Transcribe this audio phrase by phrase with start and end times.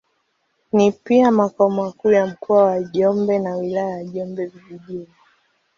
[0.73, 5.07] Ni pia makao makuu ya Mkoa wa Njombe na Wilaya ya Njombe Vijijini.